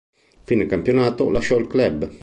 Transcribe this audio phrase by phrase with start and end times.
[0.09, 2.09] A fine campionato lasciò il club.